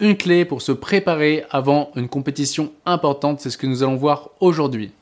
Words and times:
Une 0.00 0.16
clé 0.16 0.44
pour 0.44 0.62
se 0.62 0.70
préparer 0.70 1.44
avant 1.50 1.90
une 1.96 2.08
compétition 2.08 2.70
importante, 2.86 3.40
c'est 3.40 3.50
ce 3.50 3.58
que 3.58 3.66
nous 3.66 3.82
allons 3.82 3.96
voir 3.96 4.30
aujourd'hui. 4.38 4.92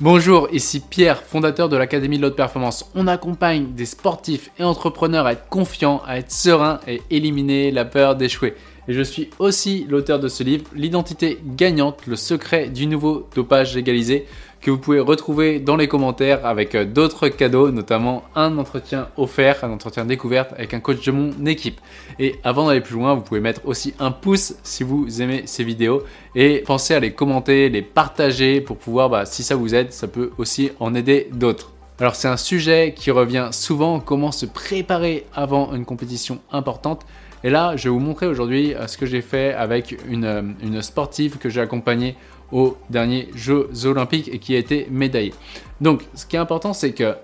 Bonjour, 0.00 0.48
ici 0.50 0.80
Pierre, 0.80 1.22
fondateur 1.22 1.68
de 1.68 1.76
l'Académie 1.76 2.16
de 2.16 2.22
l'Haute 2.22 2.36
Performance. 2.36 2.90
On 2.94 3.06
accompagne 3.06 3.74
des 3.74 3.84
sportifs 3.84 4.50
et 4.58 4.64
entrepreneurs 4.64 5.26
à 5.26 5.32
être 5.32 5.46
confiants, 5.50 6.00
à 6.06 6.16
être 6.16 6.32
sereins 6.32 6.80
et 6.88 7.02
éliminer 7.10 7.70
la 7.70 7.84
peur 7.84 8.16
d'échouer. 8.16 8.54
Et 8.88 8.94
je 8.94 9.02
suis 9.02 9.30
aussi 9.38 9.86
l'auteur 9.88 10.18
de 10.18 10.28
ce 10.28 10.42
livre, 10.42 10.64
L'identité 10.74 11.38
gagnante, 11.44 12.06
le 12.06 12.16
secret 12.16 12.68
du 12.68 12.86
nouveau 12.86 13.28
dopage 13.34 13.76
légalisé, 13.76 14.26
que 14.60 14.70
vous 14.70 14.78
pouvez 14.78 15.00
retrouver 15.00 15.60
dans 15.60 15.76
les 15.76 15.88
commentaires 15.88 16.46
avec 16.46 16.74
euh, 16.74 16.84
d'autres 16.84 17.28
cadeaux, 17.28 17.70
notamment 17.70 18.24
un 18.34 18.58
entretien 18.58 19.08
offert, 19.16 19.64
un 19.64 19.72
entretien 19.72 20.04
découverte 20.04 20.52
avec 20.52 20.72
un 20.72 20.80
coach 20.80 21.04
de 21.04 21.10
mon 21.10 21.46
équipe. 21.46 21.80
Et 22.18 22.36
avant 22.44 22.68
d'aller 22.68 22.80
plus 22.80 22.94
loin, 22.94 23.14
vous 23.14 23.22
pouvez 23.22 23.40
mettre 23.40 23.62
aussi 23.64 23.94
un 23.98 24.12
pouce 24.12 24.54
si 24.62 24.84
vous 24.84 25.20
aimez 25.20 25.42
ces 25.46 25.64
vidéos 25.64 26.02
et 26.34 26.62
pensez 26.64 26.94
à 26.94 27.00
les 27.00 27.12
commenter, 27.12 27.68
les 27.68 27.82
partager 27.82 28.60
pour 28.60 28.78
pouvoir, 28.78 29.10
bah, 29.10 29.26
si 29.26 29.42
ça 29.42 29.56
vous 29.56 29.74
aide, 29.74 29.92
ça 29.92 30.06
peut 30.06 30.30
aussi 30.38 30.70
en 30.78 30.94
aider 30.94 31.28
d'autres. 31.32 31.72
Alors 31.98 32.14
c'est 32.16 32.28
un 32.28 32.36
sujet 32.36 32.94
qui 32.96 33.10
revient 33.10 33.48
souvent, 33.52 34.00
comment 34.00 34.32
se 34.32 34.46
préparer 34.46 35.26
avant 35.34 35.72
une 35.74 35.84
compétition 35.84 36.40
importante. 36.50 37.04
Et 37.44 37.50
là, 37.50 37.76
je 37.76 37.84
vais 37.84 37.90
vous 37.90 37.98
montrer 37.98 38.26
aujourd'hui 38.26 38.74
euh, 38.74 38.86
ce 38.86 38.96
que 38.96 39.06
j'ai 39.06 39.22
fait 39.22 39.52
avec 39.54 39.96
une, 40.08 40.24
euh, 40.24 40.82
sportive 40.82 41.38
que 41.38 41.48
j'ai 41.48 41.60
accompagnée 41.60 42.16
aux 42.52 42.76
derniers 42.90 43.30
Jeux 43.34 43.68
olympiques 43.84 44.28
et 44.32 44.38
qui 44.38 44.54
a 44.54 44.58
été 44.58 44.86
médaillée. 44.90 45.34
Donc, 45.80 46.04
ce 46.14 46.26
qui 46.26 46.36
est 46.36 46.38
important, 46.38 46.72
c'est 46.72 46.92
que 46.92 47.16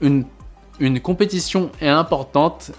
une, 0.00 0.24
compétition 1.02 1.70
est 1.80 1.88
importante. 1.88 2.70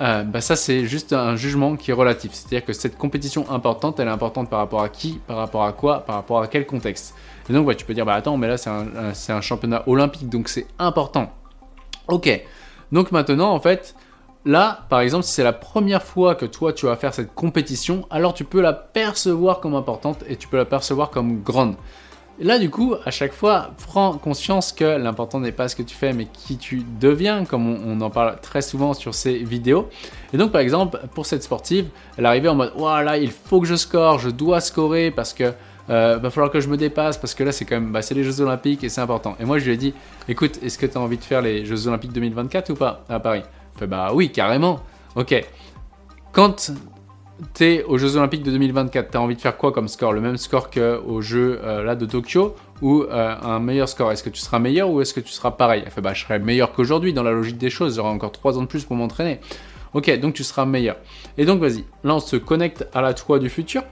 Euh, 0.00 0.22
bah 0.22 0.40
ça, 0.40 0.56
c'est 0.56 0.86
juste 0.86 1.12
un 1.12 1.36
jugement 1.36 1.76
qui 1.76 1.90
est 1.90 1.94
relatif. 1.94 2.32
C'est-à-dire 2.32 2.64
que 2.64 2.72
cette 2.72 2.96
compétition 2.96 3.50
importante, 3.50 4.00
elle 4.00 4.08
est 4.08 4.12
importante 4.12 4.48
par 4.48 4.60
rapport 4.60 4.82
à 4.82 4.88
qui, 4.88 5.20
par 5.26 5.36
rapport 5.36 5.64
à 5.64 5.72
quoi, 5.72 6.00
par 6.00 6.16
rapport 6.16 6.40
à 6.40 6.46
quel 6.46 6.66
contexte. 6.66 7.14
Et 7.50 7.52
donc, 7.52 7.74
tu 7.76 7.84
peux 7.84 7.94
dire, 7.94 8.06
bah 8.06 8.14
attends, 8.14 8.36
mais 8.36 8.48
là, 8.48 8.56
c'est 8.56 9.32
un 9.32 9.40
championnat 9.40 9.82
olympique, 9.86 10.28
donc 10.28 10.48
c'est 10.48 10.66
important. 10.78 11.32
Ok. 12.08 12.42
Donc 12.90 13.10
maintenant, 13.10 13.52
en 13.52 13.60
fait, 13.60 13.94
Là, 14.44 14.86
par 14.88 15.00
exemple, 15.00 15.24
si 15.24 15.32
c'est 15.32 15.44
la 15.44 15.52
première 15.52 16.02
fois 16.02 16.34
que 16.34 16.46
toi 16.46 16.72
tu 16.72 16.86
vas 16.86 16.96
faire 16.96 17.14
cette 17.14 17.32
compétition, 17.32 18.06
alors 18.10 18.34
tu 18.34 18.44
peux 18.44 18.60
la 18.60 18.72
percevoir 18.72 19.60
comme 19.60 19.74
importante 19.74 20.24
et 20.28 20.34
tu 20.34 20.48
peux 20.48 20.56
la 20.56 20.64
percevoir 20.64 21.10
comme 21.10 21.42
grande. 21.42 21.76
Et 22.40 22.44
là, 22.44 22.58
du 22.58 22.70
coup, 22.70 22.96
à 23.04 23.10
chaque 23.12 23.32
fois, 23.32 23.70
prends 23.86 24.14
conscience 24.14 24.72
que 24.72 24.84
l'important 24.84 25.38
n'est 25.38 25.52
pas 25.52 25.68
ce 25.68 25.76
que 25.76 25.82
tu 25.82 25.94
fais, 25.94 26.12
mais 26.12 26.26
qui 26.26 26.56
tu 26.56 26.82
deviens, 26.98 27.44
comme 27.44 27.68
on, 27.68 28.00
en 28.00 28.10
parle 28.10 28.40
très 28.40 28.62
souvent 28.62 28.94
sur 28.94 29.14
ces 29.14 29.38
vidéos. 29.38 29.88
Et 30.32 30.38
donc, 30.38 30.50
par 30.50 30.60
exemple, 30.60 30.98
pour 31.14 31.26
cette 31.26 31.44
sportive, 31.44 31.86
elle 32.16 32.26
arrivait 32.26 32.48
en 32.48 32.56
mode, 32.56 32.72
voilà, 32.74 33.18
il 33.18 33.30
faut 33.30 33.60
que 33.60 33.66
je 33.66 33.76
score, 33.76 34.18
je 34.18 34.30
dois 34.30 34.60
scorer 34.60 35.12
parce 35.12 35.34
que 35.34 35.52
euh, 35.90 36.18
va 36.20 36.30
falloir 36.30 36.50
que 36.50 36.60
je 36.60 36.68
me 36.68 36.76
dépasse 36.76 37.18
parce 37.18 37.34
que 37.34 37.44
là, 37.44 37.52
c'est 37.52 37.64
quand 37.64 37.76
même, 37.76 37.92
bah, 37.92 38.02
c'est 38.02 38.14
les 38.14 38.24
Jeux 38.24 38.40
Olympiques 38.40 38.82
et 38.82 38.88
c'est 38.88 39.02
important. 39.02 39.36
Et 39.38 39.44
moi, 39.44 39.58
je 39.58 39.66
lui 39.66 39.74
ai 39.74 39.76
dit, 39.76 39.94
écoute, 40.26 40.58
est-ce 40.62 40.78
que 40.78 40.86
tu 40.86 40.96
as 40.96 41.00
envie 41.00 41.18
de 41.18 41.24
faire 41.24 41.42
les 41.42 41.64
Jeux 41.64 41.86
Olympiques 41.86 42.12
2024 42.12 42.70
ou 42.70 42.74
pas 42.74 43.04
à 43.08 43.20
Paris? 43.20 43.42
Fait 43.78 43.86
bah 43.86 44.10
oui, 44.14 44.30
carrément. 44.30 44.80
Ok. 45.16 45.34
Quand 46.32 46.72
t'es 47.54 47.84
aux 47.84 47.98
Jeux 47.98 48.16
Olympiques 48.16 48.42
de 48.42 48.50
2024, 48.50 49.10
t'as 49.10 49.18
envie 49.18 49.36
de 49.36 49.40
faire 49.40 49.56
quoi 49.56 49.72
comme 49.72 49.88
score? 49.88 50.12
Le 50.12 50.20
même 50.20 50.36
score 50.36 50.70
qu'aux 50.70 51.20
Jeux 51.20 51.60
euh, 51.62 51.82
là 51.82 51.94
de 51.94 52.06
Tokyo? 52.06 52.54
Ou 52.80 53.02
euh, 53.02 53.34
un 53.42 53.60
meilleur 53.60 53.88
score? 53.88 54.12
Est-ce 54.12 54.22
que 54.22 54.30
tu 54.30 54.40
seras 54.40 54.58
meilleur 54.58 54.90
ou 54.90 55.00
est-ce 55.00 55.14
que 55.14 55.20
tu 55.20 55.32
seras 55.32 55.52
pareil? 55.52 55.82
Elle 55.84 55.92
fait 55.92 56.00
bah 56.00 56.14
je 56.14 56.24
serai 56.24 56.38
meilleur 56.38 56.72
qu'aujourd'hui 56.72 57.12
dans 57.12 57.22
la 57.22 57.32
logique 57.32 57.58
des 57.58 57.70
choses. 57.70 57.96
J'aurai 57.96 58.10
encore 58.10 58.32
3 58.32 58.58
ans 58.58 58.62
de 58.62 58.66
plus 58.66 58.84
pour 58.84 58.96
m'entraîner. 58.96 59.40
Ok, 59.94 60.10
donc 60.20 60.34
tu 60.34 60.42
seras 60.42 60.64
meilleur. 60.64 60.96
Et 61.36 61.44
donc 61.44 61.60
vas-y, 61.60 61.84
là 62.02 62.14
on 62.14 62.20
se 62.20 62.36
connecte 62.36 62.86
à 62.94 63.02
la 63.02 63.12
toi 63.12 63.38
du 63.38 63.50
futur 63.50 63.82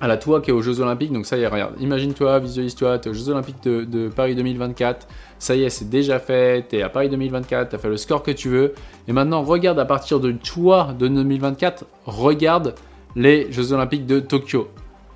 à 0.00 0.08
la 0.08 0.16
toi 0.16 0.40
qui 0.40 0.50
est 0.50 0.52
aux 0.52 0.62
Jeux 0.62 0.80
Olympiques. 0.80 1.12
Donc 1.12 1.26
ça 1.26 1.36
y 1.36 1.42
est, 1.42 1.46
regarde, 1.46 1.74
imagine-toi, 1.80 2.38
visualise-toi, 2.38 2.98
tu 2.98 3.08
es 3.08 3.10
aux 3.10 3.14
Jeux 3.14 3.28
Olympiques 3.30 3.62
de, 3.62 4.08
Paris 4.08 4.34
2024. 4.34 5.06
Ça 5.38 5.54
y 5.54 5.64
est, 5.64 5.70
c'est 5.70 5.88
déjà 5.88 6.18
fait, 6.18 6.68
tu 6.68 6.76
es 6.76 6.82
à 6.82 6.88
Paris 6.88 7.08
2024, 7.08 7.70
tu 7.70 7.76
as 7.76 7.78
fait 7.78 7.88
le 7.88 7.96
score 7.96 8.22
que 8.22 8.30
tu 8.30 8.48
veux. 8.48 8.74
Et 9.08 9.12
maintenant, 9.12 9.42
regarde 9.42 9.78
à 9.78 9.84
partir 9.84 10.20
de 10.20 10.32
toi 10.32 10.94
de 10.98 11.08
2024, 11.08 11.84
regarde 12.04 12.74
les 13.14 13.50
Jeux 13.52 13.72
Olympiques 13.72 14.06
de 14.06 14.20
Tokyo. 14.20 14.68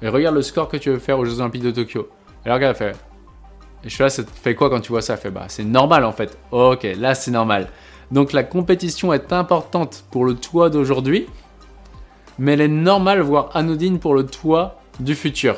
Et 0.02 0.08
regarde 0.08 0.34
le 0.34 0.42
score 0.42 0.68
que 0.68 0.76
tu 0.76 0.90
veux 0.90 0.98
faire 0.98 1.18
aux 1.18 1.24
Jeux 1.24 1.40
Olympiques 1.40 1.62
de 1.62 1.70
Tokyo. 1.70 2.08
Et 2.44 2.48
là, 2.48 2.54
regarde, 2.54 2.76
fait. 2.76 2.96
Et 3.82 3.88
je 3.88 3.94
suis 3.94 4.02
là, 4.02 4.10
ça 4.10 4.22
fait 4.24 4.54
quoi 4.54 4.68
quand 4.68 4.80
tu 4.80 4.92
vois 4.92 5.02
ça? 5.02 5.16
Fait 5.16 5.30
bah, 5.30 5.46
c'est 5.48 5.64
normal 5.64 6.04
en 6.04 6.12
fait. 6.12 6.36
Ok, 6.50 6.86
là 6.98 7.14
c'est 7.14 7.30
normal. 7.30 7.68
Donc 8.10 8.32
la 8.32 8.42
compétition 8.42 9.12
est 9.12 9.32
importante 9.32 10.04
pour 10.10 10.24
le 10.24 10.34
toi 10.34 10.68
d'aujourd'hui, 10.68 11.26
mais 12.40 12.54
elle 12.54 12.62
est 12.62 12.68
normale, 12.68 13.20
voire 13.20 13.50
anodine 13.52 13.98
pour 13.98 14.14
le 14.14 14.24
toi 14.24 14.80
du 14.98 15.14
futur. 15.14 15.56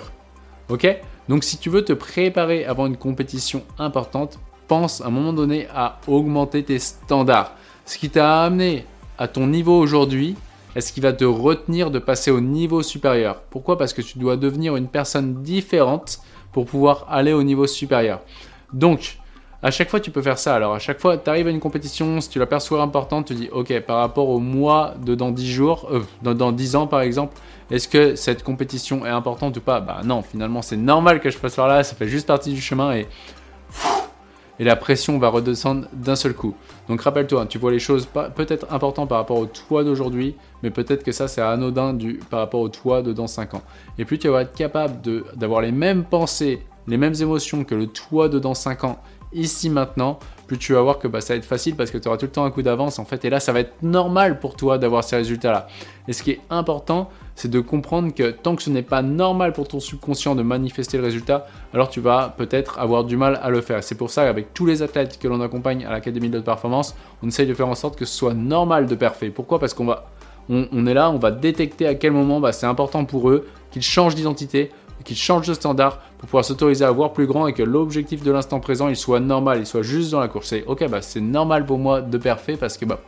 Ok? 0.69 0.87
Donc 1.29 1.45
si 1.45 1.57
tu 1.57 1.71
veux 1.71 1.85
te 1.85 1.93
préparer 1.93 2.65
avant 2.65 2.87
une 2.87 2.97
compétition 2.97 3.63
importante, 3.79 4.41
pense 4.67 5.01
à 5.01 5.07
un 5.07 5.11
moment 5.11 5.33
donné 5.33 5.69
à 5.73 6.01
augmenter 6.09 6.65
tes 6.65 6.81
standards. 6.81 7.53
Ce 7.87 7.99
qui 7.99 8.11
t'a 8.11 8.43
amené 8.43 8.85
à 9.17 9.29
ton 9.29 9.47
niveau 9.47 9.79
aujourd'hui, 9.79 10.35
est-ce 10.75 10.93
qu'il 10.93 11.05
va 11.05 11.13
te 11.13 11.25
retenir 11.25 11.93
de 11.93 12.01
passer 12.01 12.33
au 12.33 12.41
niveau 12.41 12.83
supérieur? 12.83 13.43
Pourquoi? 13.51 13.79
Parce 13.79 13.93
que 13.93 14.03
tu 14.03 14.19
dois 14.19 14.37
devenir 14.37 14.75
une 14.75 14.89
personne 14.89 15.43
différente 15.43 16.19
pour 16.51 16.67
pouvoir 16.67 17.07
aller 17.09 17.33
au 17.33 17.45
niveau 17.45 17.69
supérieur. 17.69 18.23
Donc, 18.73 19.19
à 19.63 19.71
chaque 19.71 19.89
fois, 19.89 20.01
tu 20.01 20.11
peux 20.11 20.23
faire 20.23 20.39
ça. 20.39 20.57
Alors, 20.57 20.75
à 20.75 20.81
chaque 20.81 21.01
fois, 21.01 21.17
tu 21.17 21.31
arrives 21.31 21.47
à 21.47 21.51
une 21.51 21.61
compétition, 21.61 22.21
si 22.21 22.29
tu 22.29 22.41
la 22.41 22.47
perçois 22.47 22.83
importante, 22.83 23.27
tu 23.27 23.35
dis, 23.35 23.49
OK, 23.53 23.79
par 23.81 23.99
rapport 23.99 24.29
au 24.29 24.41
mois 24.41 24.95
de 25.01 25.15
dans 25.15 25.31
10 25.31 25.53
jours, 25.53 25.89
euh, 25.93 26.01
dans, 26.23 26.35
dans 26.35 26.51
10 26.51 26.75
ans 26.75 26.87
par 26.89 27.01
exemple, 27.01 27.37
est-ce 27.71 27.87
que 27.87 28.17
cette 28.17 28.43
compétition 28.43 29.07
est 29.07 29.11
importante 29.11 29.57
ou 29.57 29.61
pas? 29.61 29.81
Bah 29.81 30.01
non, 30.05 30.23
finalement, 30.23 30.63
c'est 30.63 30.77
normal 30.77 31.21
que 31.21 31.31
je 31.31 31.39
passe 31.39 31.55
par 31.55 31.69
là, 31.69 31.85
ça 31.85 31.95
fait 31.95 32.09
juste 32.09 32.27
partie 32.27 32.53
du 32.53 32.61
chemin 32.61 32.95
et. 32.95 33.07
Et 34.59 34.65
la 34.65 34.77
pression 34.77 35.19
va 35.19 35.29
redescendre 35.29 35.87
d'un 35.93 36.15
seul 36.15 36.35
coup. 36.35 36.55
Donc 36.89 37.01
rappelle-toi, 37.01 37.47
tu 37.47 37.59
vois 37.59 37.73
les 37.73 37.79
choses 37.79 38.07
peut-être 38.07 38.71
importantes 38.71 39.09
par 39.09 39.19
rapport 39.19 39.39
au 39.39 39.47
toi 39.47 39.83
d'aujourd'hui, 39.83 40.37
mais 40.63 40.71
peut-être 40.71 41.03
que 41.03 41.11
ça 41.11 41.27
c'est 41.27 41.41
anodin 41.41 41.95
du, 41.95 42.21
par 42.31 42.39
rapport 42.39 42.61
au 42.61 42.69
toi 42.69 43.03
de 43.03 43.13
dans 43.13 43.27
5 43.27 43.55
ans. 43.55 43.63
Et 43.99 44.05
plus 44.05 44.19
tu 44.19 44.29
vas 44.29 44.43
être 44.43 44.53
capable 44.53 45.01
d'avoir 45.35 45.63
les 45.63 45.73
mêmes 45.73 46.05
pensées, 46.05 46.63
les 46.87 46.99
mêmes 46.99 47.15
émotions 47.21 47.65
que 47.65 47.75
le 47.75 47.87
toi 47.87 48.29
de 48.29 48.39
dans 48.39 48.55
5 48.55 48.85
ans 48.85 49.03
ici 49.35 49.71
maintenant, 49.71 50.19
plus 50.47 50.59
tu 50.59 50.75
vas 50.75 50.83
voir 50.83 50.99
que 50.99 51.09
bah, 51.09 51.21
ça 51.21 51.35
va 51.35 51.39
être 51.39 51.45
facile 51.45 51.77
parce 51.77 51.91
que 51.91 51.99
tu 51.99 52.09
auras 52.09 52.17
tout 52.17 52.27
le 52.27 52.33
temps 52.33 52.45
un 52.45 52.51
coup 52.51 52.63
d'avance 52.63 52.99
en 52.99 53.05
fait. 53.05 53.25
Et 53.25 53.31
là, 53.31 53.41
ça 53.41 53.53
va 53.53 53.61
être 53.61 53.75
normal 53.83 54.39
pour 54.39 54.57
toi 54.57 54.79
d'avoir 54.79 55.05
ces 55.05 55.17
résultats-là. 55.17 55.67
Et 56.09 56.13
ce 56.13 56.23
qui 56.23 56.33
est 56.33 56.41
important, 56.51 57.09
c'est 57.35 57.51
de 57.51 57.61
comprendre 57.61 58.15
que 58.15 58.31
tant 58.31 58.57
que 58.57 58.63
ce 58.63 58.71
n'est 58.71 58.83
pas 58.83 59.03
normal 59.03 59.53
pour 59.53 59.69
ton 59.69 59.81
subconscient 59.81 60.35
de 60.35 60.43
manifester 60.43 60.99
le 60.99 61.05
résultat, 61.05 61.47
alors 61.73 61.89
tu 61.89 62.01
vas 62.01 62.35
peut-être 62.37 62.79
avoir 62.79 63.05
du 63.05 63.17
mal 63.17 63.41
à 63.43 63.51
le 63.51 63.61
faire. 63.61 63.83
C'est 63.83 63.95
pour 63.95 64.11
ça 64.11 64.25
qu'avec 64.25 64.53
tous 64.53 64.67
les 64.67 64.83
athlètes 64.83 65.19
que 65.19 65.29
l'on 65.29 65.41
accompagne 65.41 65.87
à 65.87 65.91
l'Académie 65.91 66.31
de 66.31 66.41
performance, 66.41 66.95
on 67.23 67.29
essaye 67.29 67.47
de 67.47 67.55
faire 67.55 67.69
en 67.69 67.75
sorte 67.75 67.97
que 67.97 68.05
ce 68.05 68.15
soit 68.15 68.35
normal 68.35 68.87
de 68.87 68.95
parfait. 68.95 69.31
Pourquoi? 69.31 69.59
Parce 69.59 69.75
qu'on 69.75 69.87
va, 69.87 70.11
on, 70.49 70.87
est 70.87 70.95
là, 70.95 71.11
on 71.11 71.19
va 71.19 71.31
détecter 71.31 71.87
à 71.87 71.95
quel 71.95 72.13
moment 72.13 72.41
bah, 72.41 72.53
c'est 72.53 72.67
important 72.67 73.05
pour 73.05 73.31
eux 73.31 73.47
qu'ils 73.71 73.83
changent 73.83 74.15
d'identité, 74.15 74.71
qu'ils 75.03 75.17
changent 75.17 75.49
de 75.49 75.55
standard 75.55 75.99
pour 76.19 76.29
pouvoir 76.29 76.45
s'autoriser 76.45 76.85
à 76.85 76.91
voir 76.91 77.13
plus 77.13 77.27
grand 77.27 77.47
et 77.47 77.53
que 77.53 77.63
l'objectif 77.63 78.23
de 78.23 78.31
l'instant 78.31 78.61
présent 78.61 78.89
il 78.89 78.97
soit 78.97 79.21
normal, 79.21 79.59
il 79.61 79.67
soit 79.67 79.83
juste 79.83 80.11
dans 80.13 80.21
la 80.21 80.29
course. 80.29 80.49
C'est 80.49 80.65
ok, 80.67 80.89
bah, 80.89 81.03
c'est 81.03 81.21
normal 81.21 81.67
pour 81.67 81.79
moi 81.79 82.01
de 82.01 82.19
parfait 82.19 82.57
parce 82.57 82.77
que 82.77 82.85
bah, 82.85 83.01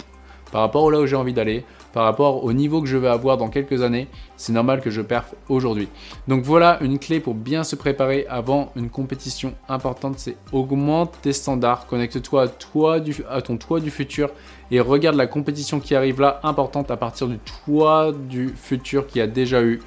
par 0.54 0.60
rapport 0.60 0.84
au 0.84 0.90
là 0.90 1.00
où 1.00 1.06
j'ai 1.06 1.16
envie 1.16 1.32
d'aller, 1.32 1.64
par 1.92 2.04
rapport 2.04 2.44
au 2.44 2.52
niveau 2.52 2.80
que 2.80 2.86
je 2.86 2.96
vais 2.96 3.08
avoir 3.08 3.36
dans 3.36 3.48
quelques 3.48 3.82
années, 3.82 4.06
c'est 4.36 4.52
normal 4.52 4.80
que 4.80 4.90
je 4.90 5.00
perfe 5.00 5.34
aujourd'hui. 5.48 5.88
Donc 6.28 6.44
voilà 6.44 6.78
une 6.80 7.00
clé 7.00 7.18
pour 7.18 7.34
bien 7.34 7.64
se 7.64 7.74
préparer 7.74 8.24
avant 8.28 8.70
une 8.76 8.88
compétition 8.88 9.54
importante, 9.68 10.18
c'est 10.18 10.36
augmente 10.52 11.12
tes 11.22 11.32
standards, 11.32 11.86
connecte-toi 11.86 12.42
à, 12.42 12.48
toi 12.48 13.00
à 13.28 13.42
ton 13.42 13.56
toit 13.56 13.80
du 13.80 13.90
futur 13.90 14.30
et 14.70 14.78
regarde 14.78 15.16
la 15.16 15.26
compétition 15.26 15.80
qui 15.80 15.94
arrive 15.96 16.20
là 16.20 16.38
importante 16.44 16.90
à 16.92 16.96
partir 16.96 17.26
du 17.26 17.38
toit 17.38 18.12
du 18.12 18.48
futur 18.48 19.08
qui 19.08 19.20
a 19.20 19.26
déjà 19.26 19.60
eu 19.60 19.80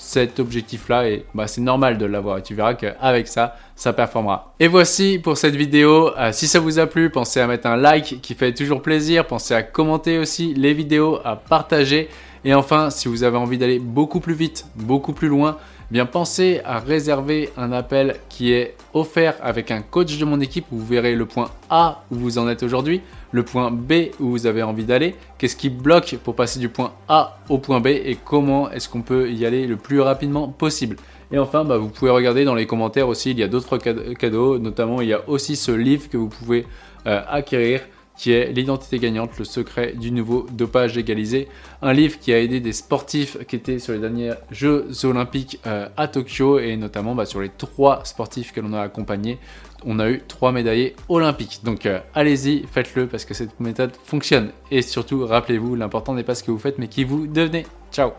cet 0.00 0.40
objectif-là 0.40 1.08
et 1.08 1.26
bah, 1.34 1.46
c'est 1.46 1.60
normal 1.60 1.98
de 1.98 2.06
l'avoir 2.06 2.38
et 2.38 2.42
tu 2.42 2.54
verras 2.54 2.72
qu'avec 2.72 3.28
ça, 3.28 3.56
ça 3.76 3.92
performera. 3.92 4.54
Et 4.58 4.66
voici 4.66 5.20
pour 5.22 5.36
cette 5.36 5.54
vidéo. 5.54 6.16
Euh, 6.18 6.32
si 6.32 6.48
ça 6.48 6.58
vous 6.58 6.78
a 6.78 6.86
plu, 6.86 7.10
pensez 7.10 7.38
à 7.38 7.46
mettre 7.46 7.66
un 7.66 7.76
like 7.76 8.20
qui 8.22 8.34
fait 8.34 8.54
toujours 8.54 8.80
plaisir. 8.80 9.26
Pensez 9.26 9.52
à 9.52 9.62
commenter 9.62 10.18
aussi 10.18 10.54
les 10.54 10.72
vidéos, 10.72 11.20
à 11.22 11.36
partager. 11.36 12.08
Et 12.44 12.54
enfin, 12.54 12.90
si 12.90 13.08
vous 13.08 13.22
avez 13.22 13.36
envie 13.36 13.58
d'aller 13.58 13.78
beaucoup 13.78 14.20
plus 14.20 14.34
vite, 14.34 14.66
beaucoup 14.74 15.12
plus 15.12 15.28
loin, 15.28 15.58
bien 15.90 16.06
pensez 16.06 16.60
à 16.64 16.78
réserver 16.78 17.50
un 17.58 17.70
appel 17.70 18.16
qui 18.30 18.52
est 18.52 18.76
offert 18.94 19.34
avec 19.42 19.70
un 19.70 19.82
coach 19.82 20.16
de 20.18 20.24
mon 20.24 20.40
équipe. 20.40 20.64
Vous 20.70 20.84
verrez 20.84 21.14
le 21.14 21.26
point 21.26 21.50
A 21.68 22.02
où 22.10 22.16
vous 22.16 22.38
en 22.38 22.48
êtes 22.48 22.62
aujourd'hui, 22.62 23.02
le 23.32 23.42
point 23.42 23.70
B 23.70 24.10
où 24.20 24.30
vous 24.30 24.46
avez 24.46 24.62
envie 24.62 24.84
d'aller, 24.84 25.16
qu'est-ce 25.36 25.56
qui 25.56 25.68
bloque 25.68 26.16
pour 26.24 26.34
passer 26.34 26.60
du 26.60 26.70
point 26.70 26.92
A 27.08 27.38
au 27.50 27.58
point 27.58 27.80
B 27.80 27.88
et 27.88 28.16
comment 28.24 28.70
est-ce 28.70 28.88
qu'on 28.88 29.02
peut 29.02 29.30
y 29.30 29.44
aller 29.44 29.66
le 29.66 29.76
plus 29.76 30.00
rapidement 30.00 30.48
possible. 30.48 30.96
Et 31.32 31.38
enfin, 31.38 31.64
bah, 31.64 31.76
vous 31.76 31.88
pouvez 31.88 32.10
regarder 32.10 32.44
dans 32.44 32.54
les 32.54 32.66
commentaires 32.66 33.06
aussi, 33.06 33.32
il 33.32 33.38
y 33.38 33.42
a 33.42 33.48
d'autres 33.48 33.78
cadeaux, 33.78 34.58
notamment 34.58 35.00
il 35.00 35.08
y 35.08 35.12
a 35.12 35.28
aussi 35.28 35.56
ce 35.56 35.70
livre 35.72 36.08
que 36.08 36.16
vous 36.16 36.28
pouvez 36.28 36.66
euh, 37.06 37.22
acquérir 37.28 37.82
qui 38.20 38.32
est 38.32 38.52
L'identité 38.52 38.98
gagnante, 38.98 39.38
le 39.38 39.46
secret 39.46 39.94
du 39.98 40.10
nouveau 40.10 40.46
dopage 40.52 40.98
égalisé. 40.98 41.48
Un 41.80 41.94
livre 41.94 42.18
qui 42.18 42.34
a 42.34 42.40
aidé 42.40 42.60
des 42.60 42.74
sportifs 42.74 43.38
qui 43.46 43.56
étaient 43.56 43.78
sur 43.78 43.94
les 43.94 43.98
derniers 43.98 44.32
Jeux 44.50 44.88
olympiques 45.04 45.58
euh, 45.66 45.88
à 45.96 46.06
Tokyo 46.06 46.58
et 46.58 46.76
notamment 46.76 47.14
bah, 47.14 47.24
sur 47.24 47.40
les 47.40 47.48
trois 47.48 48.04
sportifs 48.04 48.52
que 48.52 48.60
l'on 48.60 48.74
a 48.74 48.82
accompagnés. 48.82 49.38
On 49.86 49.98
a 49.98 50.10
eu 50.10 50.20
trois 50.28 50.52
médaillés 50.52 50.96
olympiques. 51.08 51.60
Donc 51.64 51.86
euh, 51.86 52.00
allez-y, 52.14 52.66
faites-le 52.70 53.06
parce 53.06 53.24
que 53.24 53.32
cette 53.32 53.58
méthode 53.58 53.92
fonctionne. 54.04 54.50
Et 54.70 54.82
surtout, 54.82 55.24
rappelez-vous, 55.24 55.74
l'important 55.74 56.12
n'est 56.12 56.22
pas 56.22 56.34
ce 56.34 56.44
que 56.44 56.50
vous 56.50 56.58
faites 56.58 56.76
mais 56.76 56.88
qui 56.88 57.04
vous 57.04 57.26
devenez. 57.26 57.64
Ciao 57.90 58.10